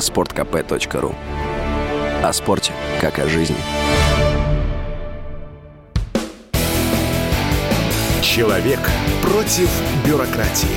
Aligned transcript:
sportkp.ru 0.00 1.14
О 2.22 2.32
спорте, 2.32 2.72
как 3.00 3.18
о 3.18 3.28
жизни. 3.28 3.56
Человек 8.22 8.80
против 9.22 9.70
бюрократии. 10.06 10.68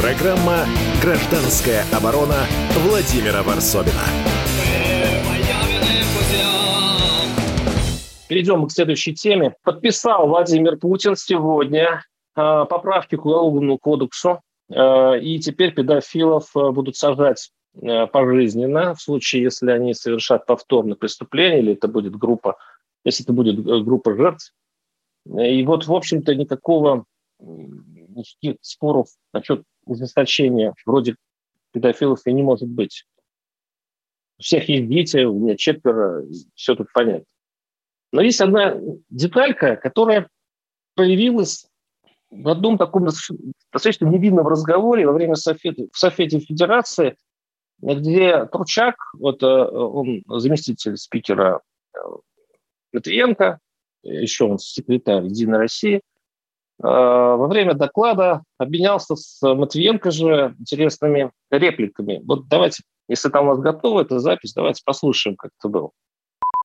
Программа 0.00 0.66
«Гражданская 1.02 1.84
оборона» 1.92 2.44
Владимира 2.86 3.42
Варсобина. 3.42 4.02
Перейдем 8.28 8.66
к 8.66 8.72
следующей 8.72 9.14
теме. 9.14 9.54
Подписал 9.62 10.26
Владимир 10.26 10.76
Путин 10.76 11.16
сегодня 11.16 12.02
э, 12.36 12.64
поправки 12.68 13.16
к 13.16 13.24
Уголовному 13.24 13.78
кодексу, 13.78 14.40
э, 14.68 15.20
и 15.20 15.38
теперь 15.38 15.72
педофилов 15.72 16.50
э, 16.56 16.70
будут 16.70 16.96
сажать 16.96 17.50
пожизненно 17.80 18.94
в 18.94 19.00
случае, 19.00 19.42
если 19.42 19.70
они 19.70 19.94
совершат 19.94 20.46
повторное 20.46 20.96
преступление, 20.96 21.60
или 21.60 21.72
это 21.74 21.88
будет 21.88 22.16
группа, 22.16 22.56
если 23.04 23.24
это 23.24 23.32
будет 23.32 23.58
э, 23.58 23.80
группа 23.80 24.14
жертв. 24.14 24.54
И 25.26 25.62
вот, 25.64 25.86
в 25.86 25.92
общем-то, 25.92 26.34
никакого 26.34 27.04
никаких 27.38 28.56
споров 28.62 29.08
насчет 29.32 29.62
ужесточения 29.84 30.74
вроде 30.86 31.16
педофилов 31.72 32.20
и 32.26 32.32
не 32.32 32.42
может 32.42 32.68
быть. 32.68 33.04
У 34.38 34.42
всех 34.42 34.68
есть 34.68 34.88
дети, 34.88 35.24
у 35.24 35.38
меня 35.38 35.56
четверо, 35.56 36.24
все 36.54 36.74
тут 36.74 36.88
понятно. 36.92 37.24
Но 38.12 38.22
есть 38.22 38.40
одна 38.40 38.78
деталька, 39.10 39.76
которая 39.76 40.28
появилась 40.94 41.66
в 42.30 42.48
одном 42.48 42.78
таком 42.78 43.04
достаточно 43.04 44.06
невинном 44.06 44.46
разговоре 44.46 45.06
во 45.06 45.12
время 45.12 45.34
Софеты, 45.34 45.88
в 45.92 45.98
Софете 45.98 46.40
Федерации, 46.40 47.16
где 47.80 48.46
Турчак, 48.46 48.96
вот 49.14 49.42
э, 49.42 49.46
он 49.46 50.22
заместитель 50.26 50.96
спикера 50.96 51.60
э, 51.94 51.98
Матвиенко, 52.92 53.58
еще 54.02 54.44
он 54.44 54.58
секретарь 54.58 55.24
Единой 55.24 55.58
России, 55.58 55.96
э, 55.96 56.00
во 56.80 57.46
время 57.48 57.74
доклада 57.74 58.42
обменялся 58.58 59.16
с 59.16 59.40
Матвиенко 59.42 60.10
же 60.10 60.54
интересными 60.58 61.32
репликами. 61.50 62.22
Вот 62.24 62.48
давайте, 62.48 62.82
если 63.08 63.28
там 63.28 63.46
у 63.46 63.48
вас 63.48 63.58
готова 63.60 64.02
эта 64.02 64.18
запись, 64.20 64.54
давайте 64.54 64.82
послушаем, 64.84 65.36
как 65.36 65.52
это 65.58 65.68
было. 65.68 65.90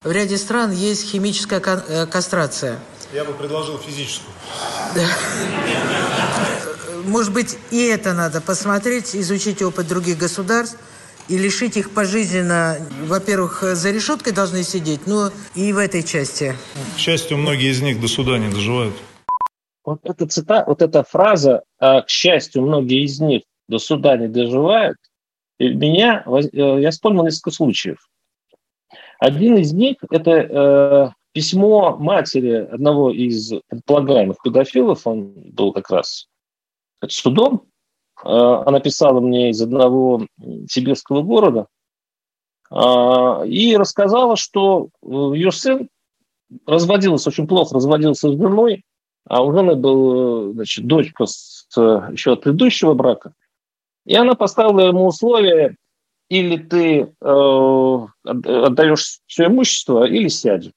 В 0.03 0.11
ряде 0.11 0.37
стран 0.37 0.71
есть 0.71 1.11
химическая 1.11 1.59
кастрация. 1.59 2.79
Я 3.13 3.25
бы 3.25 3.33
предложил 3.33 3.77
физическую. 3.77 4.33
Может 7.05 7.33
быть, 7.33 7.57
и 7.71 7.85
это 7.87 8.13
надо 8.13 8.39
посмотреть, 8.39 9.15
изучить 9.15 9.61
опыт 9.61 9.87
других 9.87 10.17
государств 10.17 10.79
и 11.27 11.37
лишить 11.37 11.75
их 11.75 11.91
пожизненно, 11.91 12.77
во-первых, 13.03 13.63
за 13.63 13.91
решеткой 13.91 14.33
должны 14.33 14.63
сидеть, 14.63 15.07
но 15.07 15.29
и 15.55 15.73
в 15.73 15.77
этой 15.77 16.03
части. 16.03 16.55
К 16.95 16.99
счастью, 16.99 17.37
многие 17.37 17.71
из 17.71 17.81
них 17.81 17.99
до 17.99 18.07
суда 18.07 18.37
не 18.37 18.49
доживают. 18.49 18.95
Вот 19.83 19.99
эта 20.03 20.27
цитата, 20.27 20.63
вот 20.67 20.81
эта 20.81 21.03
фраза, 21.03 21.63
а, 21.79 22.01
к 22.01 22.09
счастью, 22.09 22.61
многие 22.61 23.03
из 23.03 23.19
них 23.19 23.41
до 23.67 23.79
суда 23.79 24.15
не 24.15 24.27
доживают, 24.27 24.97
меня, 25.59 26.23
э, 26.25 26.81
я 26.81 26.91
вспомнил 26.91 27.23
несколько 27.23 27.51
случаев. 27.51 27.97
Один 29.19 29.57
из 29.57 29.73
них– 29.73 29.97
это 30.09 30.31
э, 30.31 31.09
письмо 31.33 31.97
матери 31.97 32.67
одного 32.71 33.11
из 33.11 33.53
предполагаемых 33.67 34.37
педофилов, 34.43 35.05
он 35.07 35.33
был 35.51 35.71
как 35.73 35.89
раз 35.89 36.27
судом, 37.07 37.63
э, 38.23 38.27
она 38.27 38.79
писала 38.79 39.19
мне 39.19 39.49
из 39.49 39.61
одного 39.61 40.25
сибирского 40.69 41.21
города, 41.21 41.67
э, 42.69 43.47
и 43.47 43.75
рассказала, 43.77 44.35
что 44.35 44.89
ее 45.03 45.51
сын 45.51 45.87
разводился, 46.65 47.29
очень 47.29 47.47
плохо 47.47 47.75
разводился 47.75 48.29
с 48.29 48.37
женой, 48.37 48.83
а 49.27 49.43
у 49.43 49.53
жены 49.53 49.75
был, 49.75 50.53
значит, 50.53 50.85
дочка 50.85 51.25
с, 51.25 51.67
еще 51.75 52.33
от 52.33 52.41
предыдущего 52.41 52.93
брака, 52.93 53.33
и 54.05 54.15
она 54.15 54.35
поставила 54.35 54.81
ему 54.81 55.05
условие 55.05 55.75
или 56.31 56.55
ты 56.55 57.13
э, 57.21 58.07
отдаешь 58.23 59.19
все 59.27 59.47
имущество, 59.47 60.07
или 60.07 60.29
сядешь. 60.29 60.71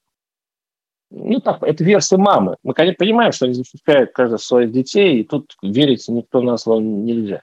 Ну, 1.10 1.41
так, 1.41 1.62
это 1.62 1.84
версия 1.84 2.16
мамы. 2.16 2.56
Мы, 2.62 2.75
конечно, 2.75 2.97
понимаем, 2.98 3.32
что 3.32 3.47
они 3.47 3.54
защищают 3.54 4.12
каждый 4.12 4.38
своих 4.38 4.72
детей, 4.72 5.20
и 5.20 5.25
тут 5.25 5.56
верить 5.62 6.09
никто 6.09 6.41
на 6.42 6.56
слово 6.56 6.81
нельзя. 6.81 7.42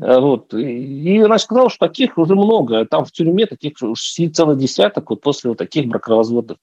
Э, 0.00 0.20
вот. 0.20 0.54
И 0.54 1.18
она 1.18 1.38
сказала, 1.38 1.70
что 1.70 1.86
таких 1.86 2.16
уже 2.18 2.34
много. 2.34 2.86
Там 2.86 3.04
в 3.04 3.12
тюрьме 3.12 3.46
таких 3.46 3.74
целый 3.76 4.56
десяток 4.56 5.10
вот 5.10 5.20
после 5.20 5.50
вот 5.50 5.58
таких 5.58 5.86
бракоразводных 5.86 6.58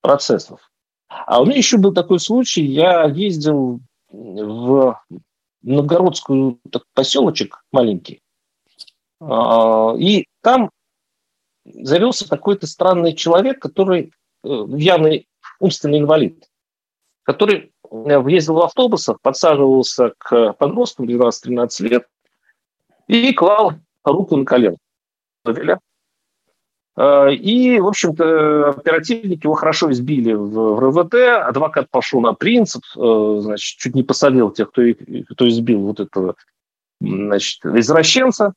процессов. 0.00 0.60
А 1.08 1.42
у 1.42 1.44
меня 1.44 1.58
еще 1.58 1.76
был 1.76 1.92
такой 1.92 2.20
случай. 2.20 2.62
Я 2.62 3.04
ездил 3.04 3.80
в 4.10 5.00
Новгородскую 5.62 6.58
поселочек 6.94 7.64
маленький, 7.70 8.20
а, 9.20 9.94
и 9.96 10.26
там 10.42 10.70
завелся 11.64 12.28
какой-то 12.28 12.66
странный 12.66 13.14
человек, 13.14 13.60
который 13.60 14.12
э, 14.42 14.64
явный 14.76 15.28
умственный 15.62 16.00
инвалид, 16.00 16.48
который 17.22 17.72
э, 17.90 18.22
ездил 18.26 18.54
в 18.54 18.62
автобусах, 18.62 19.20
подсаживался 19.22 20.12
к 20.18 20.52
подросткам 20.54 21.06
12-13 21.06 21.68
лет 21.88 22.06
и 23.06 23.32
клал 23.32 23.74
руку 24.04 24.36
на 24.36 24.44
колено. 24.44 24.76
А, 26.94 27.28
и, 27.28 27.78
в 27.80 27.86
общем-то, 27.86 28.70
оперативники 28.70 29.46
его 29.46 29.54
хорошо 29.54 29.90
избили 29.92 30.32
в 30.32 30.78
РВД, 30.78 31.14
адвокат 31.48 31.88
пошел 31.90 32.20
на 32.20 32.34
принцип, 32.34 32.82
э, 32.96 33.36
значит, 33.40 33.78
чуть 33.78 33.94
не 33.94 34.02
посадил 34.02 34.50
тех, 34.50 34.70
кто, 34.70 34.82
кто 35.30 35.48
избил 35.48 35.80
вот 35.80 36.00
этого 36.00 36.34
значит, 37.00 37.64
извращенца, 37.64 38.52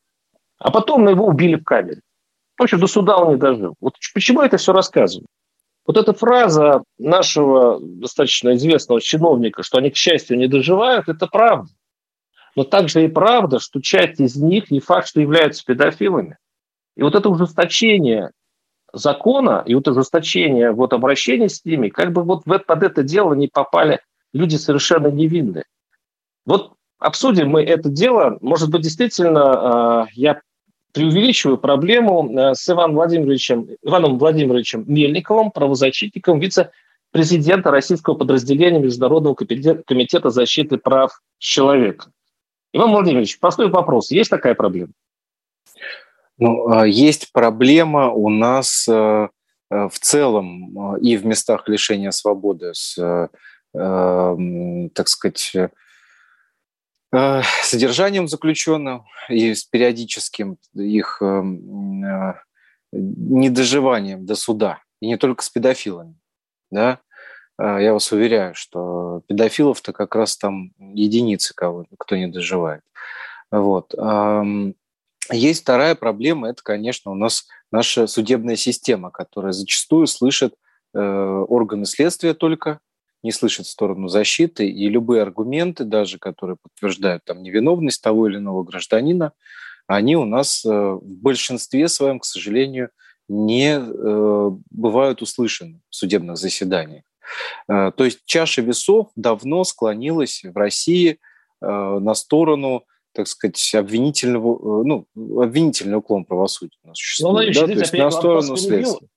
а 0.57 0.71
потом 0.71 1.07
его 1.07 1.25
убили 1.25 1.55
в 1.55 1.63
камере. 1.63 2.01
В 2.57 2.63
общем, 2.63 2.79
до 2.79 2.87
суда 2.87 3.17
он 3.17 3.33
не 3.33 3.37
дожил. 3.37 3.75
Вот 3.79 3.95
почему 4.13 4.41
я 4.41 4.47
это 4.47 4.57
все 4.57 4.73
рассказываю? 4.73 5.27
Вот 5.85 5.97
эта 5.97 6.13
фраза 6.13 6.83
нашего 6.97 7.79
достаточно 7.79 8.55
известного 8.55 9.01
чиновника, 9.01 9.63
что 9.63 9.77
они, 9.77 9.91
к 9.91 9.95
счастью, 9.95 10.37
не 10.37 10.47
доживают, 10.47 11.09
это 11.09 11.27
правда. 11.27 11.69
Но 12.55 12.63
также 12.63 13.05
и 13.05 13.07
правда, 13.07 13.59
что 13.59 13.81
часть 13.81 14.19
из 14.19 14.35
них 14.35 14.71
не 14.71 14.79
факт, 14.79 15.07
что 15.07 15.21
являются 15.21 15.63
педофилами. 15.63 16.37
И 16.95 17.03
вот 17.03 17.13
это 17.13 17.29
ужесточение 17.29 18.31
закона 18.93 19.61
и 19.65 19.75
вот 19.75 19.87
ужесточение 19.87 20.71
вот 20.71 20.93
обращения 20.93 21.49
с 21.49 21.63
ними, 21.65 21.89
как 21.89 22.13
бы 22.13 22.23
вот 22.23 22.45
под 22.45 22.83
это 22.83 23.03
дело 23.03 23.33
не 23.33 23.47
попали 23.47 23.99
люди 24.33 24.55
совершенно 24.55 25.07
невинные. 25.07 25.65
Вот 26.45 26.73
обсудим 26.97 27.49
мы 27.49 27.63
это 27.63 27.89
дело. 27.89 28.37
Может 28.41 28.69
быть, 28.69 28.81
действительно, 28.81 30.01
а, 30.01 30.07
я 30.13 30.41
преувеличиваю 30.95 31.57
проблему 31.57 32.39
а, 32.39 32.55
с 32.55 32.67
Иваном 32.69 32.95
Владимировичем, 32.95 33.67
Иваном 33.83 34.17
Владимировичем 34.17 34.85
Мельниковым, 34.87 35.51
правозащитником, 35.51 36.39
вице-президента 36.39 37.69
российского 37.69 38.15
подразделения 38.15 38.79
Международного 38.79 39.35
комитета 39.35 40.29
защиты 40.29 40.77
прав 40.77 41.21
человека. 41.37 42.07
Иван 42.73 42.91
Владимирович, 42.91 43.37
простой 43.39 43.69
вопрос. 43.69 44.09
Есть 44.09 44.29
такая 44.29 44.55
проблема? 44.55 44.93
Ну, 46.37 46.71
а, 46.71 46.87
есть 46.87 47.33
проблема 47.33 48.11
у 48.11 48.29
нас 48.29 48.87
в 48.87 49.99
целом 49.99 50.97
и 50.97 51.17
в 51.17 51.25
местах 51.25 51.67
лишения 51.67 52.11
свободы 52.11 52.71
с, 52.73 52.95
так 53.73 55.07
сказать, 55.07 55.51
Э, 55.55 55.69
содержанием 57.63 58.27
заключенных 58.27 59.03
и 59.29 59.53
с 59.53 59.63
периодическим 59.63 60.57
их 60.73 61.19
эм, 61.21 62.03
э, 62.03 62.35
недоживанием 62.91 64.25
до 64.25 64.35
суда, 64.35 64.79
и 65.01 65.07
не 65.07 65.17
только 65.17 65.43
с 65.43 65.49
педофилами. 65.49 66.15
Да? 66.71 66.99
Э, 67.59 67.77
я 67.81 67.93
вас 67.93 68.11
уверяю, 68.11 68.55
что 68.55 69.21
педофилов-то 69.27 69.93
как 69.93 70.15
раз 70.15 70.37
там 70.37 70.73
единицы, 70.77 71.53
кого, 71.53 71.85
кто 71.97 72.15
не 72.15 72.27
доживает. 72.27 72.81
Вот. 73.51 73.93
Есть 75.31 75.61
вторая 75.61 75.95
проблема, 75.95 76.49
это, 76.49 76.61
конечно, 76.61 77.11
у 77.11 77.15
нас 77.15 77.47
наша 77.71 78.07
судебная 78.07 78.57
система, 78.57 79.11
которая 79.11 79.53
зачастую 79.53 80.07
слышит 80.07 80.55
органы 80.93 81.85
следствия 81.85 82.33
только, 82.33 82.79
не 83.25 83.31
слышит 83.31 83.65
сторону 83.65 84.07
защиты, 84.07 84.69
и 84.69 84.87
любые 84.87 85.23
аргументы, 85.23 85.83
даже 85.83 86.19
которые 86.19 86.57
подтверждают 86.61 87.25
там 87.25 87.41
невиновность 87.41 88.01
того 88.01 88.27
или 88.27 88.37
иного 88.37 88.63
гражданина, 88.63 89.33
они 89.87 90.15
у 90.15 90.25
нас 90.25 90.63
э, 90.63 90.69
в 90.69 91.01
большинстве 91.03 91.87
своем, 91.87 92.19
к 92.19 92.25
сожалению, 92.25 92.89
не 93.27 93.79
э, 93.79 94.51
бывают 94.69 95.23
услышаны 95.23 95.81
в 95.89 95.95
судебных 95.95 96.37
заседаниях. 96.37 97.03
Э, 97.67 97.91
то 97.97 98.05
есть 98.05 98.19
чаша 98.25 98.61
весов 98.61 99.09
давно 99.15 99.63
склонилась 99.63 100.43
в 100.43 100.55
России 100.55 101.19
на 101.61 102.13
сторону 102.13 102.83
так 103.13 103.27
сказать, 103.29 103.73
обвинительного, 103.73 104.83
ну, 104.83 105.07
обвинительный 105.15 105.97
уклон 105.97 106.25
правосудия 106.25 106.77
у 106.83 106.89
нас 106.89 106.97
существует. 106.97 107.55
Ну, 107.55 107.61
да? 107.61 107.73
То 107.73 107.79
есть 107.79 107.93
на 107.93 108.11
сторону 108.11 108.57
следствия. 108.57 109.07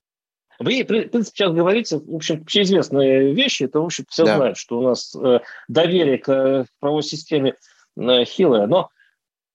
Вы, 0.58 0.84
вы 0.88 1.22
сейчас 1.24 1.52
говорите, 1.52 1.98
в 1.98 2.14
общем, 2.14 2.42
общеизвестные 2.42 3.32
вещи, 3.32 3.64
это, 3.64 3.80
в 3.80 3.84
общем, 3.84 4.04
все 4.08 4.24
да. 4.24 4.36
знают, 4.36 4.58
что 4.58 4.78
у 4.78 4.82
нас 4.82 5.14
э, 5.14 5.40
доверие 5.68 6.18
к 6.18 6.28
э, 6.32 6.64
правовой 6.80 7.04
системе 7.04 7.54
э, 7.96 8.24
хилое. 8.24 8.66
Но 8.66 8.90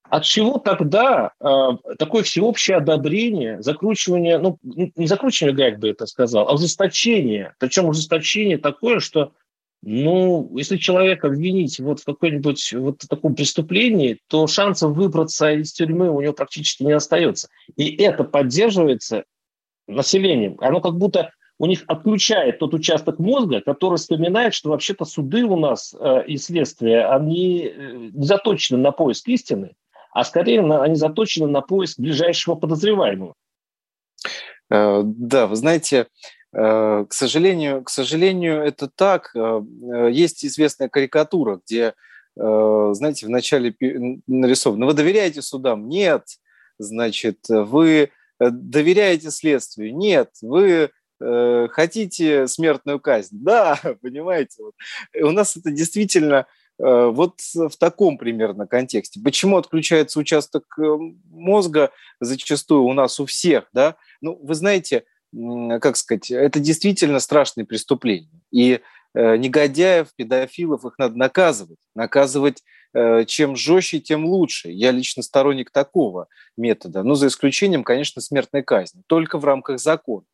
от 0.09 0.23
чего 0.23 0.59
тогда 0.59 1.31
э, 1.39 1.47
такое 1.97 2.23
всеобщее 2.23 2.77
одобрение, 2.77 3.61
закручивание, 3.61 4.37
ну, 4.37 4.59
не 4.61 5.07
закручивание, 5.07 5.71
как 5.71 5.79
бы 5.79 5.89
это 5.89 6.05
сказал, 6.05 6.47
а 6.47 6.53
ужесточение. 6.53 7.53
Причем 7.59 7.87
ужесточение 7.87 8.57
такое, 8.57 8.99
что, 8.99 9.33
ну, 9.81 10.55
если 10.55 10.77
человека 10.77 11.27
обвинить 11.27 11.79
вот 11.79 11.99
в 11.99 12.05
каком-нибудь 12.05 12.73
вот 12.73 12.99
таком 13.09 13.35
преступлении, 13.35 14.19
то 14.27 14.47
шансов 14.47 14.95
выбраться 14.95 15.51
из 15.51 15.73
тюрьмы 15.73 16.09
у 16.09 16.21
него 16.21 16.33
практически 16.33 16.83
не 16.83 16.93
остается. 16.93 17.49
И 17.75 17.95
это 18.01 18.23
поддерживается 18.23 19.25
населением. 19.87 20.57
Оно 20.59 20.81
как 20.81 20.95
будто 20.95 21.31
у 21.59 21.65
них 21.65 21.83
отключает 21.87 22.59
тот 22.59 22.73
участок 22.73 23.19
мозга, 23.19 23.61
который 23.61 23.97
вспоминает, 23.97 24.53
что 24.53 24.69
вообще-то 24.69 25.05
суды 25.05 25.45
у 25.45 25.55
нас 25.55 25.95
э, 25.97 26.25
и 26.27 26.37
следствия, 26.37 27.05
они 27.05 27.65
э, 27.65 27.93
не 28.11 28.25
заточены 28.25 28.79
на 28.79 28.91
поиск 28.91 29.27
истины, 29.27 29.75
а 30.11 30.23
скорее 30.23 30.61
на, 30.61 30.83
они 30.83 30.95
заточены 30.95 31.47
на 31.47 31.61
поиск 31.61 31.99
ближайшего 31.99 32.55
подозреваемого. 32.55 33.35
Э, 34.71 35.01
да, 35.03 35.47
вы 35.47 35.55
знаете, 35.55 36.07
э, 36.53 37.05
к 37.07 37.13
сожалению, 37.13 37.83
к 37.83 37.89
сожалению, 37.89 38.63
это 38.63 38.89
так. 38.93 39.35
Есть 40.09 40.43
известная 40.45 40.89
карикатура, 40.89 41.61
где, 41.65 41.93
знаете, 42.35 43.27
вначале 43.27 43.75
нарисовано, 44.25 44.87
вы 44.87 44.93
доверяете 44.93 45.41
судам? 45.43 45.87
Нет. 45.87 46.23
Значит, 46.79 47.37
вы 47.47 48.09
доверяете 48.51 49.31
следствию? 49.31 49.95
Нет. 49.95 50.31
Вы 50.41 50.89
э, 51.19 51.67
хотите 51.71 52.47
смертную 52.47 52.99
казнь? 52.99 53.37
Да, 53.39 53.79
понимаете. 54.01 54.63
Вот. 54.63 54.73
У 55.21 55.31
нас 55.31 55.55
это 55.55 55.71
действительно 55.71 56.45
э, 56.79 57.05
вот 57.13 57.39
в 57.53 57.75
таком 57.77 58.17
примерно 58.17 58.67
контексте. 58.67 59.19
Почему 59.23 59.57
отключается 59.57 60.19
участок 60.19 60.63
э, 60.77 60.83
мозга 61.29 61.91
зачастую 62.19 62.83
у 62.83 62.93
нас 62.93 63.19
у 63.19 63.25
всех, 63.25 63.69
да? 63.73 63.95
Ну, 64.21 64.39
вы 64.41 64.55
знаете, 64.55 65.03
как 65.81 65.97
сказать, 65.97 66.29
это 66.29 66.59
действительно 66.59 67.19
страшные 67.19 67.65
преступления. 67.65 68.29
И 68.51 68.81
э, 69.15 69.35
негодяев, 69.37 70.09
педофилов, 70.15 70.85
их 70.85 70.93
надо 70.97 71.17
наказывать. 71.17 71.79
Наказывать 71.95 72.61
Э, 72.61 72.82
чем 73.27 73.55
жестче, 73.55 73.99
тем 73.99 74.25
лучше. 74.25 74.69
Я 74.69 74.91
лично 74.91 75.23
сторонник 75.23 75.71
такого 75.71 76.27
метода. 76.57 77.03
Ну, 77.03 77.15
за 77.15 77.27
исключением, 77.27 77.83
конечно, 77.83 78.21
смертной 78.21 78.63
казни. 78.63 79.01
Только 79.07 79.37
в 79.37 79.45
рамках 79.45 79.79
закона. 79.79 80.25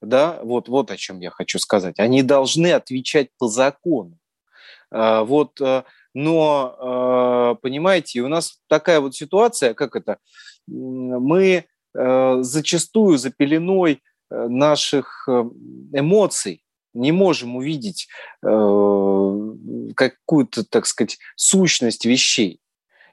Да, 0.00 0.40
вот, 0.42 0.68
вот 0.68 0.90
о 0.90 0.96
чем 0.96 1.20
я 1.20 1.30
хочу 1.30 1.58
сказать. 1.58 1.98
Они 1.98 2.22
должны 2.22 2.72
отвечать 2.72 3.28
по 3.38 3.48
закону. 3.48 4.18
А, 4.90 5.24
вот, 5.24 5.60
э, 5.60 5.82
но, 6.14 7.54
э, 7.58 7.60
понимаете, 7.62 8.20
у 8.20 8.28
нас 8.28 8.60
такая 8.68 9.00
вот 9.00 9.14
ситуация, 9.14 9.74
как 9.74 9.96
это, 9.96 10.18
мы 10.66 11.66
зачастую 11.92 13.18
за 13.18 13.30
пеленой 13.30 14.00
наших 14.30 15.28
эмоций 15.92 16.62
не 16.94 17.12
можем 17.12 17.56
увидеть 17.56 18.08
э, 18.42 19.54
какую-то, 19.94 20.64
так 20.64 20.86
сказать, 20.86 21.18
сущность 21.36 22.04
вещей. 22.04 22.60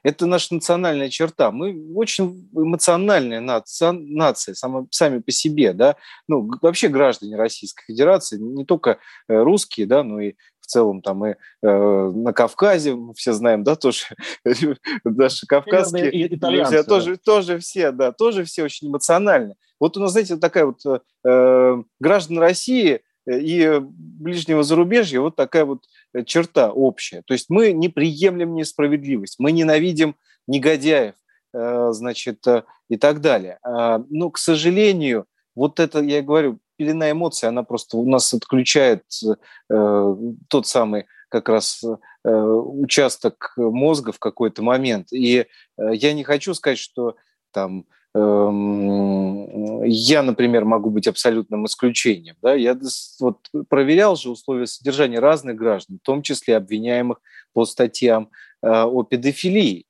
Это 0.02 0.26
наша 0.26 0.54
национальная 0.54 1.08
черта. 1.08 1.50
Мы 1.50 1.92
очень 1.94 2.48
эмоциональная 2.54 3.40
нация, 3.40 3.92
нация 3.92 4.54
сама, 4.54 4.86
сами 4.90 5.18
по 5.18 5.30
себе, 5.32 5.72
да. 5.72 5.96
Ну, 6.28 6.50
вообще 6.62 6.88
граждане 6.88 7.36
Российской 7.36 7.84
Федерации, 7.86 8.38
не 8.38 8.64
только 8.64 8.98
э, 9.28 9.42
русские, 9.42 9.86
да, 9.86 10.02
но 10.02 10.20
и 10.20 10.34
в 10.60 10.66
целом 10.66 11.02
там 11.02 11.26
и 11.26 11.30
э, 11.30 11.36
на 11.62 12.32
Кавказе, 12.32 12.94
мы 12.94 13.14
все 13.14 13.32
знаем, 13.32 13.64
да, 13.64 13.74
тоже 13.74 14.04
наши 15.04 15.46
кавказские 15.46 16.28
друзья, 16.36 16.82
тоже, 16.82 17.16
тоже 17.16 17.58
все, 17.58 17.90
да, 17.90 18.12
тоже 18.12 18.44
все 18.44 18.64
очень 18.64 18.88
эмоциональны. 18.88 19.54
Вот 19.80 19.96
у 19.96 20.00
нас, 20.00 20.12
знаете, 20.12 20.36
такая 20.36 20.66
вот 20.66 21.02
э, 21.24 21.82
граждан 22.00 22.38
России– 22.38 23.00
и 23.28 23.80
ближнего 23.80 24.62
зарубежья 24.62 25.20
вот 25.20 25.36
такая 25.36 25.64
вот 25.64 25.84
э, 26.14 26.24
черта 26.24 26.72
общая. 26.72 27.22
То 27.22 27.34
есть 27.34 27.50
мы 27.50 27.72
не 27.72 27.88
приемлем 27.88 28.54
несправедливость, 28.54 29.36
мы 29.38 29.52
ненавидим 29.52 30.16
негодяев, 30.46 31.14
э, 31.54 31.88
значит, 31.92 32.46
э, 32.46 32.62
и 32.88 32.96
так 32.96 33.20
далее. 33.20 33.58
А, 33.62 34.02
но, 34.08 34.30
к 34.30 34.38
сожалению, 34.38 35.26
вот 35.54 35.78
это, 35.78 36.00
я 36.00 36.22
говорю, 36.22 36.58
пелена 36.76 37.10
эмоций, 37.10 37.48
она 37.48 37.64
просто 37.64 37.96
у 37.96 38.08
нас 38.08 38.32
отключает 38.32 39.02
тот 39.68 40.66
самый 40.66 41.06
как 41.28 41.48
раз 41.48 41.82
участок 42.22 43.52
мозга 43.56 44.12
в 44.12 44.20
какой-то 44.20 44.62
момент. 44.62 45.12
И 45.12 45.46
я 45.76 46.12
не 46.12 46.22
хочу 46.22 46.54
сказать, 46.54 46.78
что 46.78 47.16
там 47.52 47.84
я, 48.14 50.22
например, 50.22 50.64
могу 50.64 50.90
быть 50.90 51.06
абсолютным 51.06 51.66
исключением. 51.66 52.36
Да? 52.42 52.54
Я 52.54 52.78
вот 53.20 53.50
проверял 53.68 54.16
же 54.16 54.30
условия 54.30 54.66
содержания 54.66 55.18
разных 55.18 55.56
граждан, 55.56 55.98
в 56.02 56.06
том 56.06 56.22
числе 56.22 56.56
обвиняемых 56.56 57.20
по 57.52 57.66
статьям 57.66 58.30
э, 58.62 58.68
о 58.68 59.02
педофилии. 59.02 59.86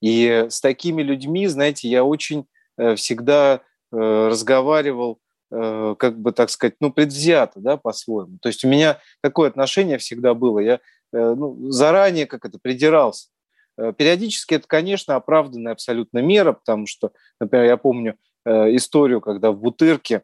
И 0.00 0.46
с 0.48 0.60
такими 0.60 1.02
людьми, 1.02 1.46
знаете, 1.46 1.88
я 1.88 2.04
очень 2.04 2.46
э, 2.76 2.94
всегда 2.94 3.62
э, 3.92 4.28
разговаривал, 4.28 5.20
как 5.48 6.18
бы 6.18 6.32
так 6.32 6.50
сказать, 6.50 6.74
ну, 6.80 6.92
предвзято, 6.92 7.60
да, 7.60 7.76
по-своему. 7.76 8.38
То 8.42 8.48
есть 8.48 8.64
у 8.64 8.68
меня 8.68 8.98
такое 9.22 9.48
отношение 9.48 9.96
всегда 9.96 10.34
было. 10.34 10.58
Я 10.58 10.80
ну, 11.12 11.70
заранее 11.70 12.26
как 12.26 12.44
это 12.44 12.58
придирался 12.58 13.28
периодически 13.76 14.54
это, 14.54 14.66
конечно, 14.66 15.16
оправданная 15.16 15.72
абсолютно 15.72 16.18
мера, 16.18 16.52
потому 16.52 16.86
что, 16.86 17.12
например, 17.40 17.66
я 17.66 17.76
помню 17.76 18.16
э, 18.44 18.74
историю, 18.76 19.20
когда 19.20 19.52
в 19.52 19.58
Бутырке 19.58 20.22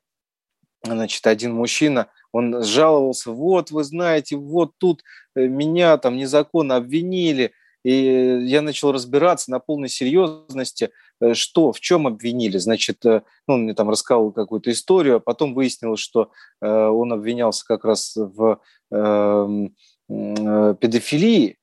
значит, 0.85 1.27
один 1.27 1.55
мужчина, 1.55 2.09
он 2.33 2.63
жаловался, 2.63 3.31
вот, 3.31 3.71
вы 3.71 3.85
знаете, 3.85 4.37
вот 4.37 4.73
тут 4.79 5.03
э, 5.37 5.47
меня 5.47 5.99
там 5.99 6.17
незаконно 6.17 6.77
обвинили, 6.77 7.53
и 7.85 8.41
я 8.45 8.63
начал 8.63 8.93
разбираться 8.93 9.51
на 9.51 9.59
полной 9.59 9.89
серьезности, 9.89 10.91
что, 11.33 11.73
в 11.73 11.81
чем 11.81 12.07
обвинили. 12.07 12.59
Значит, 12.59 13.05
ну, 13.05 13.23
он 13.49 13.65
мне 13.65 13.75
там 13.75 13.89
рассказывал 13.91 14.31
какую-то 14.31 14.71
историю, 14.71 15.17
а 15.17 15.21
потом 15.21 15.53
выяснилось, 15.53 15.99
что 15.99 16.31
он 16.61 17.13
обвинялся 17.13 17.65
как 17.67 17.85
раз 17.85 18.15
в 18.15 18.61
эм, 18.93 19.75
педофилии, 20.09 21.59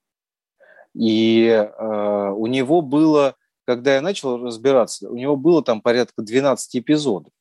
и 0.96 1.48
э, 1.48 2.32
у 2.36 2.48
него 2.48 2.82
было, 2.82 3.36
когда 3.66 3.96
я 3.96 4.02
начал 4.02 4.38
разбираться, 4.38 5.10
у 5.10 5.16
него 5.16 5.36
было 5.36 5.64
там 5.64 5.82
порядка 5.82 6.22
12 6.22 6.78
эпизодов. 6.78 7.32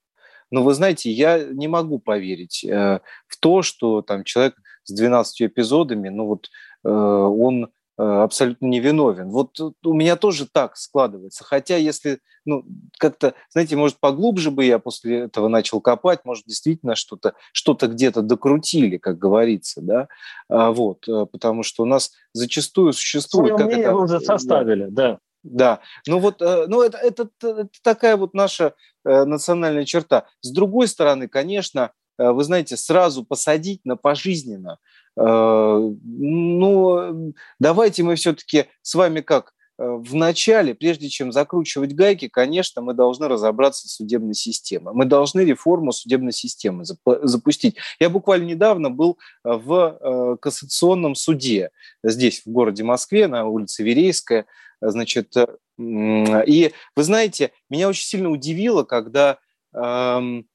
Но 0.50 0.62
вы 0.62 0.74
знаете, 0.74 1.10
я 1.10 1.44
не 1.44 1.68
могу 1.68 1.98
поверить 1.98 2.64
э, 2.64 3.00
в 3.26 3.36
то, 3.38 3.62
что 3.62 4.02
там 4.02 4.24
человек 4.24 4.56
с 4.84 4.92
12 4.92 5.42
эпизодами, 5.42 6.08
ну 6.08 6.26
вот 6.26 6.48
э, 6.84 6.88
он 6.88 7.70
абсолютно 7.98 8.66
невиновен. 8.66 9.30
Вот 9.30 9.58
у 9.60 9.92
меня 9.92 10.14
тоже 10.16 10.46
так 10.46 10.76
складывается. 10.76 11.42
Хотя 11.42 11.76
если, 11.76 12.20
ну, 12.44 12.64
как-то, 12.98 13.34
знаете, 13.50 13.76
может, 13.76 13.98
поглубже 13.98 14.52
бы 14.52 14.64
я 14.64 14.78
после 14.78 15.22
этого 15.22 15.48
начал 15.48 15.80
копать, 15.80 16.24
может, 16.24 16.44
действительно 16.46 16.94
что-то 16.94 17.34
что 17.52 17.74
где-то 17.74 18.22
докрутили, 18.22 18.98
как 18.98 19.18
говорится, 19.18 19.80
да, 19.80 20.08
а, 20.48 20.70
вот, 20.70 21.08
э, 21.08 21.26
потому 21.26 21.64
что 21.64 21.82
у 21.82 21.86
нас 21.86 22.12
зачастую 22.32 22.92
существует... 22.92 23.56
Свое 23.56 23.66
мнение 23.66 23.86
это, 23.86 23.94
вы 23.94 24.04
уже 24.04 24.20
составили, 24.20 24.86
да. 24.88 25.10
да. 25.12 25.18
Да, 25.44 25.80
ну 26.06 26.18
вот, 26.18 26.42
э, 26.42 26.66
ну 26.66 26.82
это, 26.82 26.98
это, 26.98 27.28
это 27.40 27.68
такая 27.82 28.16
вот 28.16 28.34
наша 28.34 28.74
национальная 29.04 29.84
черта. 29.84 30.26
С 30.40 30.50
другой 30.50 30.88
стороны, 30.88 31.28
конечно, 31.28 31.92
вы 32.18 32.42
знаете, 32.42 32.76
сразу 32.76 33.24
посадить 33.24 33.80
на 33.84 33.96
пожизненно– 33.96 34.78
Э, 34.88 34.97
ну, 35.20 37.34
давайте 37.58 38.02
мы 38.02 38.14
все-таки 38.14 38.66
с 38.82 38.94
вами 38.94 39.20
как 39.20 39.52
э, 39.78 39.84
в 39.84 40.14
начале, 40.14 40.74
прежде 40.74 41.08
чем 41.08 41.32
закручивать 41.32 41.94
гайки, 41.94 42.28
конечно, 42.28 42.82
мы 42.82 42.94
должны 42.94 43.26
разобраться 43.26 43.88
с 43.88 43.96
судебной 43.96 44.34
системой. 44.34 44.94
Мы 44.94 45.06
должны 45.06 45.40
реформу 45.40 45.92
судебной 45.92 46.32
системы 46.32 46.84
запустить. 46.84 47.76
Я 47.98 48.10
буквально 48.10 48.44
недавно 48.44 48.90
был 48.90 49.18
э, 49.44 49.50
в 49.50 50.38
кассационном 50.40 51.16
суде 51.16 51.70
здесь, 52.04 52.42
в 52.44 52.50
городе 52.50 52.84
Москве, 52.84 53.26
на 53.26 53.46
улице 53.46 53.82
Верейская. 53.82 54.46
Значит, 54.80 55.34
и 55.78 56.72
вы 56.94 57.02
знаете, 57.02 57.50
меня 57.68 57.88
очень 57.88 58.04
сильно 58.04 58.30
удивило, 58.30 58.84
когда 58.84 59.38
эм, 59.74 60.46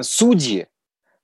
судьи 0.00 0.68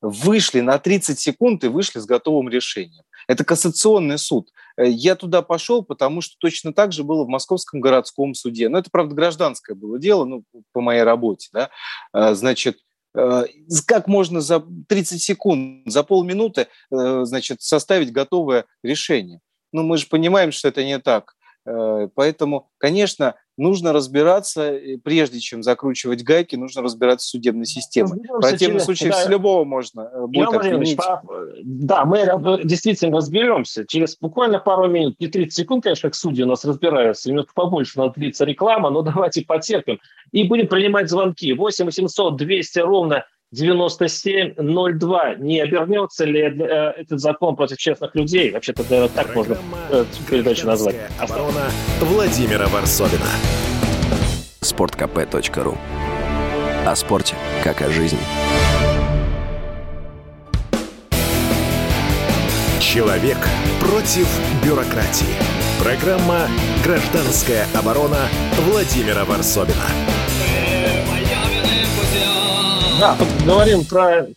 вышли 0.01 0.61
на 0.61 0.79
30 0.79 1.19
секунд 1.19 1.65
и 1.65 1.69
вышли 1.69 1.99
с 1.99 2.07
готовым 2.07 2.49
решением. 2.49 3.05
Это 3.29 3.45
кассационный 3.45 4.19
суд. 4.19 4.51
Э, 4.77 4.89
я 4.89 5.15
туда 5.15 5.43
пошел, 5.43 5.85
потому 5.85 6.21
что 6.21 6.37
точно 6.39 6.73
так 6.73 6.93
же 6.93 7.05
было 7.05 7.25
в 7.25 7.29
Московском 7.29 7.81
городском 7.81 8.35
суде. 8.35 8.69
Но 8.69 8.79
это, 8.79 8.91
правда, 8.91 9.15
гражданское 9.15 9.75
было 9.75 9.99
дело, 9.99 10.25
ну, 10.25 10.45
по 10.73 10.81
моей 10.81 11.03
работе. 11.03 11.49
Да? 11.53 11.71
Э, 12.13 12.35
значит, 12.35 12.79
э, 13.15 13.45
как 13.87 14.07
можно 14.07 14.41
за 14.41 14.63
30 14.89 15.23
секунд, 15.23 15.83
за 15.87 16.03
полминуты, 16.03 16.69
значит, 16.91 17.63
составить 17.63 18.13
готовое 18.13 18.65
решение? 18.83 19.41
Ну, 19.73 19.83
мы 19.83 19.99
же 19.99 20.07
понимаем, 20.07 20.51
что 20.53 20.69
это 20.69 20.85
не 20.85 20.99
так. 20.99 21.35
Поэтому, 21.65 22.71
конечно, 22.79 23.35
нужно 23.61 23.93
разбираться, 23.93 24.79
прежде 25.05 25.39
чем 25.39 25.63
закручивать 25.63 26.23
гайки, 26.25 26.57
нужно 26.57 26.83
разбираться 26.83 27.27
с 27.27 27.31
судебной 27.31 27.67
системой. 27.67 28.19
В 28.29 28.41
противном 28.41 28.81
случае 28.81 29.11
да, 29.11 29.17
с 29.17 29.29
любого 29.29 29.65
можно 29.65 30.11
э, 30.13 30.27
будет 30.27 30.55
отменить. 30.55 30.99
Да, 31.63 32.05
мы 32.05 32.27
действительно 32.65 33.17
разберемся. 33.17 33.85
Через 33.87 34.17
буквально 34.19 34.59
пару 34.59 34.89
минут, 34.89 35.21
не 35.21 35.29
30 35.29 35.53
секунд, 35.55 35.85
конечно, 35.85 36.11
к 36.11 36.15
судьи 36.15 36.43
у 36.43 36.49
нас 36.49 36.65
разбираются, 36.65 37.31
минут 37.31 37.53
побольше 37.55 37.99
надо 37.99 38.15
длиться 38.15 38.45
реклама, 38.45 38.91
но 38.91 39.03
давайте 39.03 39.45
потерпим. 39.45 40.01
И 40.33 40.45
будем 40.45 40.67
принимать 40.67 41.11
звонки. 41.11 41.53
8 41.53 41.85
800 41.85 42.37
200 42.37 42.79
ровно 42.81 43.25
9702. 43.53 45.35
Не 45.37 45.61
обернется 45.61 46.25
ли 46.25 46.41
э, 46.43 46.93
этот 46.99 47.21
закон 47.21 47.57
против 47.57 47.79
честных 47.79 48.15
людей? 48.15 48.51
Вообще-то 48.51 48.85
да, 48.89 49.09
так 49.09 49.27
Программа 49.33 49.35
можно 49.35 49.57
э, 49.91 50.05
передачу 50.29 50.67
назвать. 50.67 50.97
Оборона 51.19 51.71
Владимира 52.01 52.69
Варсовина. 52.69 53.27
Спорткп.ру 54.61 55.77
О 56.87 56.95
спорте, 56.95 57.35
как 57.65 57.83
о 57.83 57.91
жизни. 57.91 58.21
Человек 62.81 63.39
против 63.81 64.29
бюрократии. 64.65 65.35
Программа 65.83 66.49
«Гражданская 66.85 67.67
оборона» 67.75 68.29
Владимира 68.69 69.25
Варсовина. 69.25 69.87
Да, 73.01 73.17
говорим 73.47 73.85
про, 73.89 74.29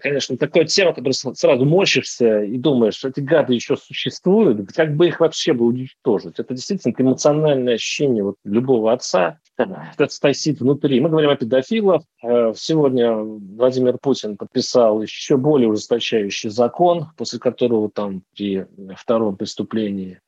конечно, 0.00 0.36
такую 0.36 0.66
тему, 0.66 0.92
которую 0.92 1.14
сразу 1.14 1.64
морщишься 1.64 2.42
и 2.42 2.58
думаешь, 2.58 3.04
эти 3.04 3.20
гады 3.20 3.54
еще 3.54 3.76
существуют, 3.76 4.72
как 4.72 4.96
бы 4.96 5.06
их 5.06 5.20
вообще 5.20 5.52
бы 5.52 5.64
уничтожить. 5.66 6.40
Это 6.40 6.52
действительно 6.52 6.92
эмоциональное 6.98 7.74
ощущение 7.74 8.24
вот 8.24 8.34
любого 8.42 8.92
отца, 8.92 9.38
это 9.56 10.08
стоит 10.08 10.58
внутри. 10.58 11.00
Мы 11.00 11.10
говорим 11.10 11.30
о 11.30 11.36
педофилах. 11.36 12.02
Э, 12.24 12.52
сегодня 12.56 13.14
Владимир 13.14 13.98
Путин 13.98 14.36
подписал 14.36 15.00
еще 15.00 15.36
более 15.36 15.68
ужесточающий 15.68 16.50
закон, 16.50 17.06
после 17.16 17.38
которого 17.38 17.88
там 17.88 18.22
при 18.34 18.66
втором 18.96 19.36
преступлении 19.36 20.20